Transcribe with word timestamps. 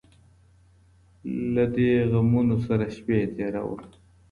له 1.53 1.63
دې 1.75 1.91
غمـونـو 2.11 2.55
ســـره 2.63 2.87
شــپــې 2.95 3.17
تــېــــروم 3.35 3.81